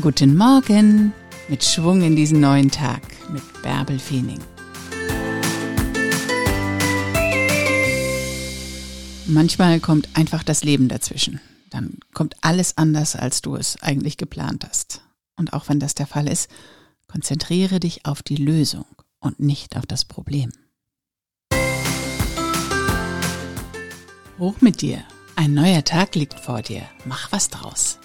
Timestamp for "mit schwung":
1.48-2.02